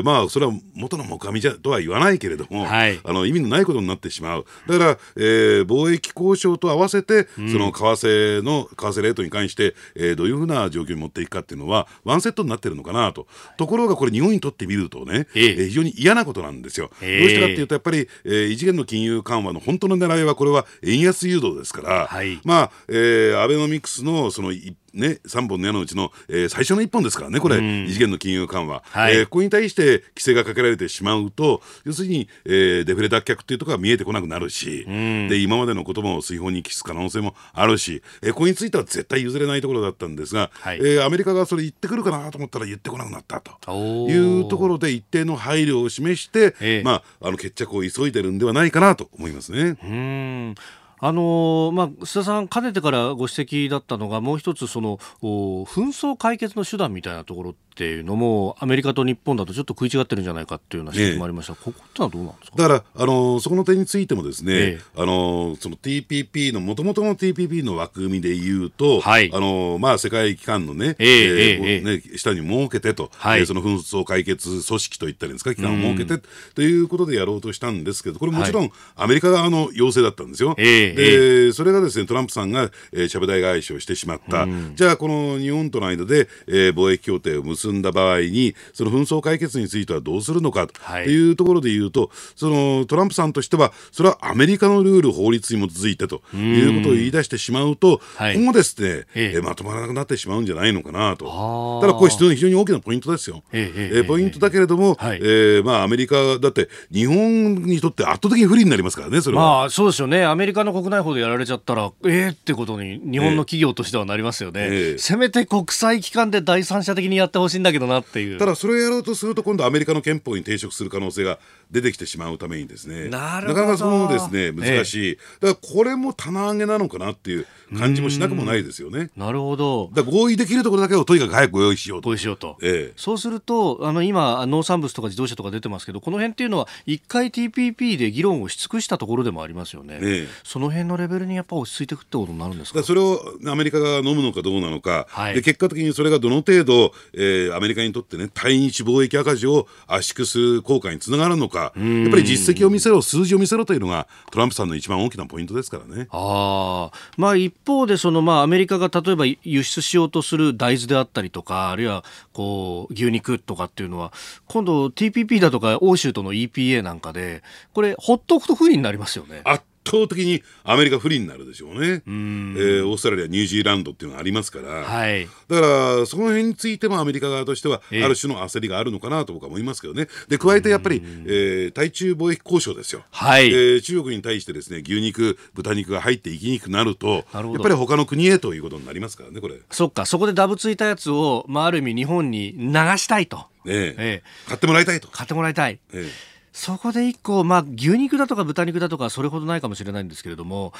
[0.00, 4.44] ー、まあ、それは元の木阿弥じゃとは言わないけれども、はい、あの意味のないことになってしまう。
[4.66, 13.26] だから、えー、貿易交渉と合わせて、その為替の為替レートに関して、えー、どういうふうな状況に持っていくかっていうのは、ワンセットになってるのかなと。
[13.56, 16.90] ところが、これ、日本にとってみるとね、えー、非常に嫌なことなんですよ。
[17.00, 44.08] どうしてかっていうと、やっぱり、えー、異次元の金融緩和の本当の狙いは、これは円安誘導ですから、はい、まあ、えー、アベノミクスのその一ね、3本の矢のうちの、えー、最初の1本ですからね、これ、異次元の金融緩和、はい、えー、ここに対して規制がかけられてしまうと、要するに、えー、デフレ脱却っていうところが見えてこなくなるし、で今までのことも水泡に帰す可能性もあるし、えー、ここについては絶対譲れないところだったんですが、はい、えー、アメリカがそれ言ってくるかなと思ったら言ってこなくなったと。
[44.08, 49.76] いうところで、一定の配慮を示して、えー、まあ、あの決着を急いでるんではないかなと思いますね。
[49.82, 50.54] うん
[51.00, 62.56] あのまあ、須田さん、かねてからご指摘だったのが、もう一つその、紛争解決の手段みたいなところっていうのも、アメリカと日本だとちょっと食い違ってるんじゃないかっていうような指摘もありました、ここってのはどうなんですか？
[62.56, 76.22] だから、あのそこの点についても、ですね、ええ、あのその TPP の、もともとの TPP の枠組みでいうと、はい、あのまあ、世界機関のね、えええね、下に設けてと、はい、その紛争解決組織といったらいいんですか、機関を設けて
[76.54, 80.56] ということでやろうとしたんですけど、これもちろんアメリカ側の要請だったんですよ。
[80.58, 101.80] えでそれがですねトランプさんが、えー、ちゃぶ台返しをしてしまった、うん、じゃあ、この日本との間で、えー、貿易協定を結んだ場合に、その紛争解決についてはどうするのかというところでいうと、はい、そのトランプさんとしては、それはアメリカのルール、法律に基づいてということを言い出してしまうと、はい、今後ですね、えー、まとまらなくなってしまうんじゃないのかなと。
[101.80, 103.42] ただ、これ、非常に大きなポイントですよ。
[103.52, 109.60] えー、ポイントだけれども、はい、えー、まあ、アメリカだって、日本にとって圧倒的に不利になりますからね、それは。
[109.60, 121.38] まあ、そうですよね、アメリカの国内法でやられちゃったら、ええー、ってことに日本の企業としてはなりますよね、えー、せめて国際機関で第三者的にやってほしいんだけどなっていうただそれをやろうとすると今度アメリカの憲法に抵触する可能性が
[121.70, 129.10] 出てきてしまうためにですねなかなかそのですね難しい、えー、だからこれも棚上げなのかなっていう感じもしなくもないですよね。
[129.16, 129.90] なるほど。
[129.92, 132.16] だ合意できるところだけをとにかく早くご用意しようと。
[132.16, 132.56] しようと。
[132.62, 139.98] ええ、そうするとあの今農産物とか自動車とか出てますけどこの辺っていうのは一回 TPP で議論をし尽くしたところでもありますよね。
[140.02, 142.82] ええ、その辺のレベルにやっぱ落ち着いていくってことになるんですか？
[142.82, 156.08] それをアメリカが飲むのかどうなのか、はい、で結果的にそれがどの程度、えー、アメリカにとってね対日貿易赤字を圧縮する効果につながるのか、やっぱり実績を見せろ数字を見せろというのがトランプさんの一番大きなポイントですからね。
[156.10, 164.12] あまあ一方でそのまあアメリカが例えば輸出しようとする大豆であったりとかあるいはこう牛肉とかっていうのは
[164.46, 169.42] 今度 TPP だとか欧州との EPA なんかでこれほっとくと不利になりますよね。
[169.90, 175.66] 倒的にアメリカ不利になるでしょうね、えー、オーストラリア、ニュージーランドっていうのがありますから、はい、だか
[176.00, 183.48] らその辺についてもアメリカ側としては、ある種の焦りがあるのかなと僕は思いますけどね、で加えてやっぱり、えー、対中貿易交渉ですよ、はい。
[183.48, 189.56] えー、中国に対してですね牛肉、豚肉が入っていきにくくなると、やっぱり他の国へということになりますからね、これ。
[189.70, 193.46] そっか、そこでダブついたやつを、まあ、ある意味、日本に流したいと。
[193.66, 194.22] ええ。
[194.46, 195.08] 買ってもらいたいと。
[195.08, 195.80] 買ってもらいたい。
[195.92, 200.72] ええそこで1個、まあ、牛肉だとか豚肉だとかそれほどないかもしれないんですけれども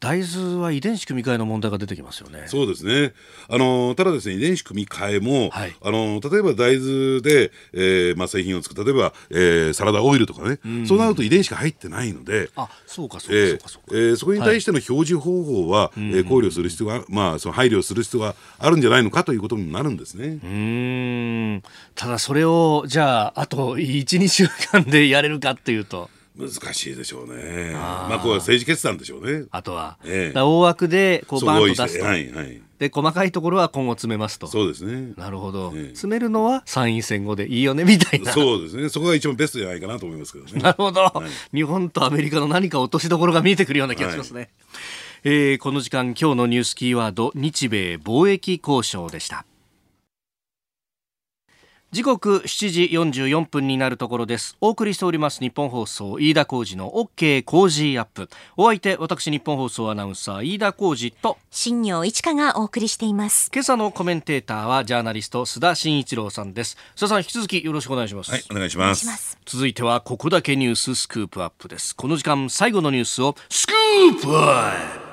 [0.00, 2.44] 大豆は遺伝子組み換えの問題が出てきますよね。
[2.46, 3.14] そうですね。
[3.48, 20.38] あのただですね遺伝子組み換えも、はい、あの例えば大豆で、えー、まあ製品を作る例えば、えー、サラダオイルとかね、うそうなると遺伝子が入ってないので、あそうかそうかそうかそうか、えー、そこに対しての表示方法は、はい、えー、考慮する必要がまあその配慮する必要があるんじゃないのかということになるんですね。
[20.42, 21.62] うん
[21.96, 26.08] ただそれをじゃああと12週間でやれるかっていうと。
[26.38, 27.72] 難しいでしょうね。
[27.74, 29.46] あまあ、これは政治決断でしょうね。
[29.50, 32.04] あとは、ええ、大枠でこうバンと出すと。
[32.04, 32.62] はいはい。
[32.78, 34.46] で細かいところは今後詰めますと。
[34.46, 35.14] そうですね。
[35.16, 38.32] なるほど、ええ、詰めるのは参院選後でいいよねみたいな。
[38.32, 38.88] そうですね。
[38.88, 40.62] そこが一番ベストじゃないかなと思いますけどね。
[40.62, 41.12] なるほど、は
[41.52, 44.48] い、日本とアメリカの何か落としどころが見えてくるような気がしますね、はい、
[45.24, 49.44] えー、この時間今日のニュースキーワード日米貿易交渉でした
[51.90, 52.82] 時刻7時
[53.24, 54.58] 44分になるところです。
[54.60, 58.28] お送りしております日本放送飯田浩二の OK 工事アップ。
[58.58, 63.50] お相手私日本放送アナウンサー飯田浩二と新業一華がお送りしています。
[63.54, 66.76] 今朝のコメンテーターはジャーナリスト須田慎一郎さんです。
[66.94, 68.32] 須田さん引き続きよろしくお願いします。
[68.32, 69.38] はいお願いします。
[69.46, 71.96] 続いてはここだけニューススクープアップです。
[71.96, 75.08] この時間最後のニュースをスクープアップ。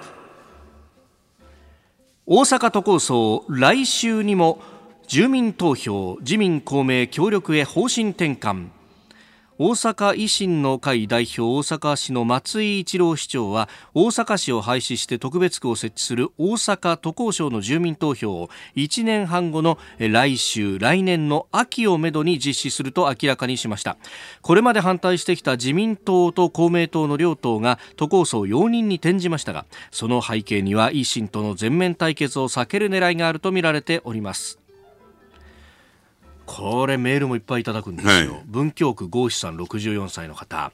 [2.27, 4.59] 大阪都構想来週にも
[5.07, 8.69] 住民投票自民公明協力へ方針転換。
[9.57, 23.95] 大阪維新の会代表大阪市の松井一郎市長は大阪市を廃止して特別区を設置する大阪都構想の住民投票を1年半後の来週来年の秋をめどに実施すると明らかにしました。
[24.41, 34.64] これまで反対してきた自民党と公明党の両党が都構想容認に転じましたがその背景には維新との全面対決を避ける狙いがあるとみられております。
[36.45, 40.71] これメールもいっぱいいただくんですよ、はい、文京区郷志さん64歳の方。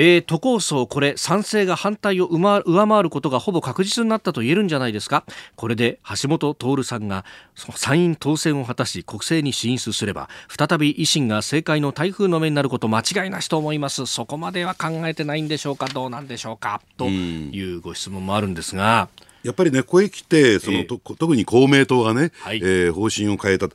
[0.00, 5.24] えー、都構想これ賛成が反対を上回ることがほぼ確実になったと言えるんじゃないですか。
[5.56, 7.24] これで橋本徹さんが
[7.56, 14.06] 参院当選を果たし国政に進出すれば再び維新が政界の台風の目になること間違いなしと思います。
[14.06, 15.86] そこまでは考えてないんでしょうか。
[15.88, 16.80] どうなんでしょうか。
[16.96, 19.08] というご質問もあるんですが。
[19.42, 23.68] やっぱりね、ここへ来て、その、えー、特に公明党がね、はい、えー、方針を変えた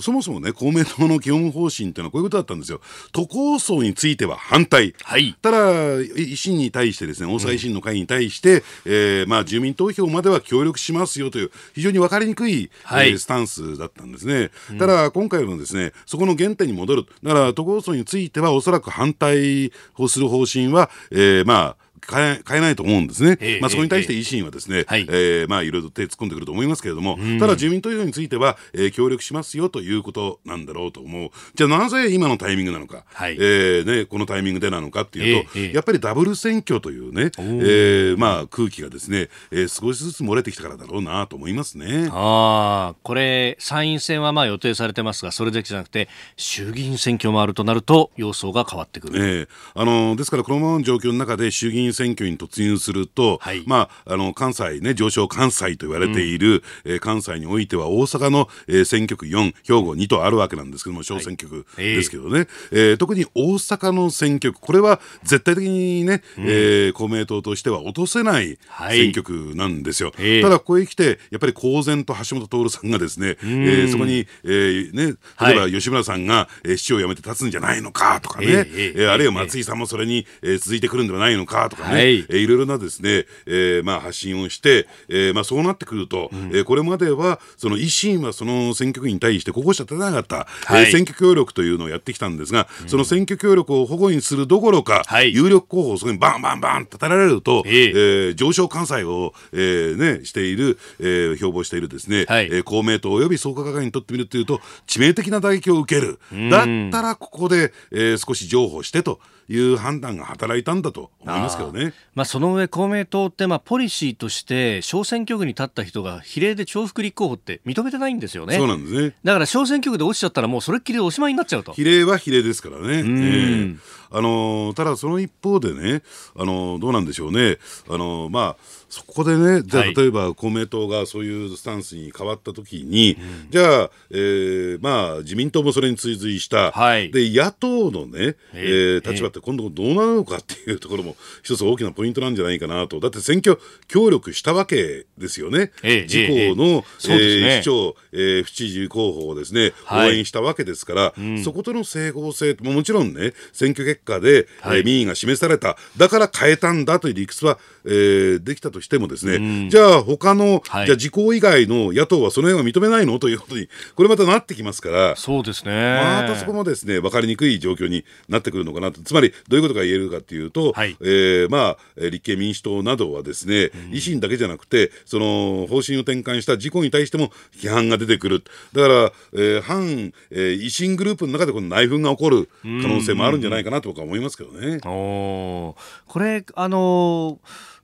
[0.00, 2.80] そもそもね、公明党の基本方針っていうのはこういうことだったんですよ。
[3.12, 4.94] 都構想については反対。
[5.02, 14.50] はい、ただ、維新に対してですね、大阪維新の会に対して、うん、えー、まあ、住民投票までは協力しますよという、非常に分かりにくい、はい、えー、スタンスだったんですね。
[14.78, 17.06] ただ、今回のですね、そこの原点に戻る。
[17.22, 42.08] だから、都構想については、おそらく反対をする方針は、えー、まあ、変え変えないと思うんですね、えー、まあ、そこに対して維新はですね、えー、えー、まあ、いろいろ手突っ込んでくると思いますけれども、ただ自民党については、えー、協力しますよということなんだろうと思う、じゃあなぜ今のタイミングなのか、はい、えー、ね、このタイミングでなのかっていうと、えー、やっぱりダブル選挙というね、えーまあ、空気がですね、えー、少しずつ漏れてきたからだろうなと思いますね。
[42.12, 49.18] あこれ、参院選はまあ予定されてますが、それだけじゃなくて、衆議院選挙もあるとなると、様相が変わってくる。
[49.18, 68.58] えー、あのですから、このままの状況の中で衆議院選挙に突入すると、はい、まあ、あの関西ね、上昇関西と言われている、うん、えー、関西においては大阪の、えー、選挙区4、兵庫2とあるわけなんですけども、小選挙区ですけどね、はい、えー、特に大阪の選挙区、これは絶対的にね、うん、えー、公明党としては落とせない
[68.90, 70.12] 選挙区なんですよ。
[70.16, 106.18] はい、ただ、ここへ来て、やっぱり公然と橋本徹さんがですね、えー、そこに、えーね、例えば吉村さんが、えー、市長を辞めて立つんじゃないのかとかね、えー、えー、あるいは松井さんもそれに、えー、続いてくるんではないのかとかね、はい、えー、いろいろなですね、えー、まあ発信をして、えー、まあそうなってくると、うん、えー、これまではその維新はその選挙区に対してここしか立たなかった、はい、えー、選挙協力というのをやってきたんですが、うん、その選挙協力を保護にするどころか、はい、有力候補をそこにバンバンバン立てられると、えー、えー、上昇関西を、えーね、している、えー、標榜しているですね、はい、えー、公明党および創価学会にとってみるというと致命的な打撃を受ける、
[106.50, 109.20] だったらここで、えー、少し譲歩してと。
[109.50, 111.92] いう判断が働いたんだと思いますけどね。
[112.14, 118.56] まあ、その上、公明党って、まあ、ポリシーとして小選挙区に立った人が比例で重複立候補って認めてないんですよね。
[118.56, 121.72] そうなんですねだから小選挙区で落ちちゃったらもうそれっきりおしまいになっちゃうと。
[121.72, 122.98] 比例は比例ですからね。
[122.98, 123.78] えー、
[124.10, 126.02] あのただその一方でね、
[126.36, 127.58] あのどうなんでしょうね。
[127.88, 133.18] あのまあそこでね、じゃあ、例えば公明党がそういうスタンスに変わったときに、
[133.50, 165.72] じゃあ、えー、まあ、自民党もそれに追随した、はい、で野党のね、えー、立場って今度どうなるのかっていうところも、一つ大きなポイントなんじゃないかなと、だって選挙協力したわけですよね、自公の、えー、ね、市長、えー、府知事候補をですね、応援したわけですから、うん、そことの整合性ももちろんね、選挙結果で、はい、えー、民意が示された、だから変えたんだという理屈は、えー、できたとしてもですね、うん、じゃあ他の、はい、じゃあ自公以外の野党はその辺は認めないのということにこれまたなってきますからそうですね。
[165.72, 169.00] またそこもですね分かりにくい状況になってくるのかなと。
[169.00, 178.44] つまりどういうことが言えるかというと、はい、えー、ー、まあ立憲民主党などはですね、うん、維新だけじゃなくてその方針を転換した事故に対しても批判が出てくる。
[178.72, 184.78] だから、えー、反、えー、維新グループの中でこの内紛が起こる可能性もあるんじゃないかなと僕は思いますけどね。
[184.84, 185.76] お
[186.06, 187.78] これあのー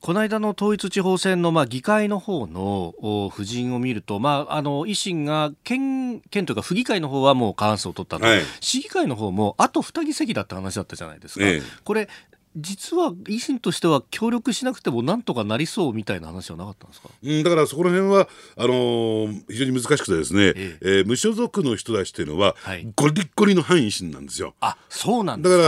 [0.00, 2.94] この間の統一地方選のまあ議会の方の
[3.30, 12.08] 布陣を見ると、まあ、あの維新が県県というか府議会の方はもう過半数を取ったと、はい、市議会の方もあと2議席だった話だったじゃないですか、ええ、これ
[12.56, 20.78] 実は維新としては協力しなくてもなんとかなりそうみたいな話はなかったんですか、うん、だからそこら辺はあのー、非常に難しくてですね、ええ。
[20.82, 24.54] えー、無所属の人たちというのは、はい、ゴリッゴリの反維新なんですよ。
[24.60, 25.64] あそうなんだから、え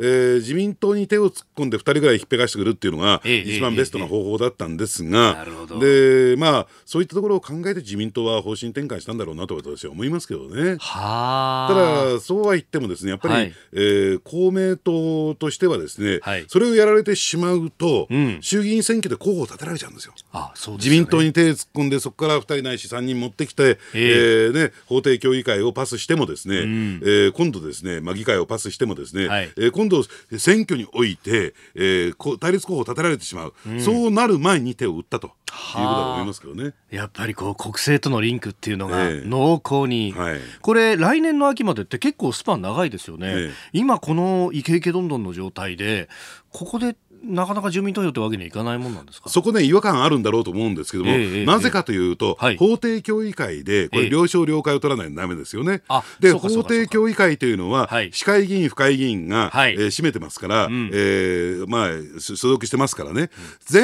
[0.00, 5.46] ー、自民党に手を突っ込んで2人ぐらい引っぺがしてくるっていうのが、一番ベストな方法だったんですが、
[5.80, 10.76] でまあそういったところを考えて自民党は方針転換したんだろうなと私は思いますけどね。
[10.78, 20.14] はただそうは言ってもですねやっぱり、はい、えー、公明党としてはですね、はい、それをやられてしまうと、うん、衆議院選挙で候補を立てられちゃうんですよ。
[20.32, 30.02] あそう、ね、自民党に手を突っ込んでそこから2人ないし3人持ってきて、えー、えー、ね、法定協議会をパスしてもですね、うん、えー、今度ですね、まあ、議会をパスしてもですね、はい、えー、今度
[30.38, 35.32] 選挙において、えー、対立候補を立てられてしまう、うん、そうなる前に手を打ったと。
[35.48, 36.72] いうことだと思いますけどね。
[36.90, 43.28] やっぱりこう国政とのリンクっていうのが濃厚に、えーはい、これ来年の秋までって結構スパン長いですよね。
[43.28, 46.07] えー、今このイケイケどんどんの状態で
[46.50, 49.28] ここでなかなか住民投票ってわけにはいかないもんなんですか？
[49.28, 55.82] そこね、違和感あるんだろうと思うんですけども、えー、なぜかというと、えー、法定協議会で、これ、了承、了解を取らないとだめですよね。
[56.20, 63.30] で、法定協議会というのは、はい、市会議員、府会議員が、はい、えー、占めてますから、うん、えー、まあ、所属してますからね、うん、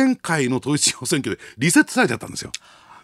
[0.06, 2.52] 前回の統一地方選挙でリセットされちゃったんですよ。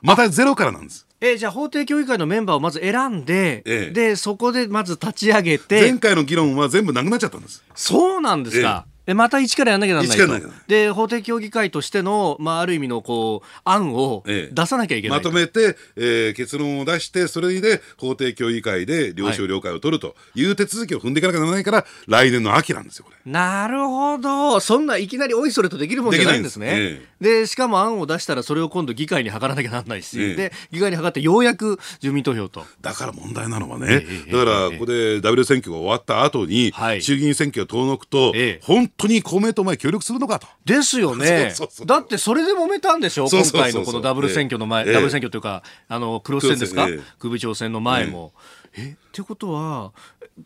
[0.02, 1.06] またゼロからなんです。
[1.20, 5.82] えー、じゃあ法定協議会のメンバーをまず選んで、ええ、でそこでまず立ち上げて。
[5.82, 7.62] 前回の議論は全部なくなっちゃったんです。
[7.74, 10.48] そうなんですか、えでまた一からやらなきゃならないと。
[10.68, 20.50] で法定協議会としての、まあ、ある意味のこう案を出さなきゃいけない、ええ、まとめて、えー、結論を出してそれで法定協議会で了承了解を取るとい。
[20.50, 23.32] う手続きを踏んでいかなきゃならないから、来年の秋なんですよこれ。
[23.32, 24.60] なるほど。
[24.60, 27.00] そんないきなりおいそれとできるもんじゃないんですね。
[27.20, 32.64] で、え、しかも案を出したらそれを今度議会に諮らなきゃならないし、で議会に諮ってようやく住民投票と。
[32.80, 38.32] だから問題なのはね、だからここでダブル選挙が終わった後に、はい、衆議院選挙が遠のくと、
[38.62, 40.46] 本当に公明党前協力するのかと。
[40.64, 41.52] ですよね。
[41.86, 48.32] だってそれで揉めたんでしょ今回のこのダブル選挙の前、えー、ダブル選挙というか、あの、クロス戦ですか、えー、首長選の前も。
[48.36, 49.92] えー、ってことは、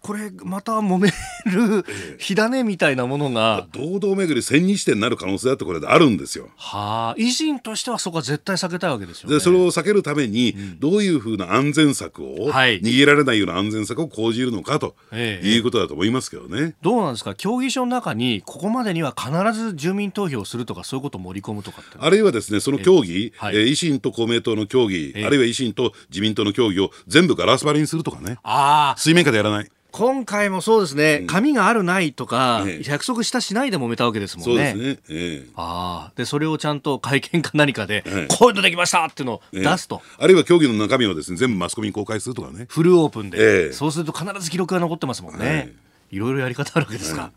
[0.00, 1.08] これまた揉め
[1.46, 1.84] る
[2.18, 6.48] 火種みたいなものが堂々巡り千日手になる可能性だってこれであるんですよ。
[6.56, 16.74] はあ維新としてはそこは絶対避けたいわけですよ、ね、でそれを避けるためにどういうふうな安全策を、はい、逃げられないような安全策を講じるのかと、いうことだと思いますけどね。
[16.82, 17.36] どうなんですか？
[17.36, 28.38] 協議書の中にここまでには必ず住民投票するとかそういうことを盛り込むとかあるいはですねその協議、えーはい、維新と公明党の協議、あるいは維新と自民党の協議を全部ガラス張りにするとかね。
[28.42, 29.70] あ水面下でやらない。
[29.94, 34.72] 今回もそうですね、紙があるないとか、約束したしないで揉めたわけですもんね。
[34.72, 34.98] そうですね。
[35.08, 42.66] ええ、ああ、でそれをちゃんと会見か何かで、こういうのできましたっていうのを出すと、あるいは競技の中身をですね全部マスコミに公開するとかね。
[42.68, 45.72] フルオープンで、そうすると必ず記録が残ってますもんね。
[46.10, 46.18] い。
[46.18, 47.30] ろいろやり方あるわけですか。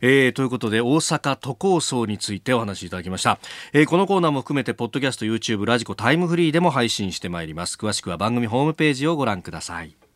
[0.00, 3.38] えー、ということで大阪都構想についてお話しいただきました、
[3.72, 7.76] えー、このコーナーも含めてポッドキャスト YouTube ラジコタイムフリーでも配信してまいります。
[7.76, 10.07] 詳しくは番組ホームページをご覧ください。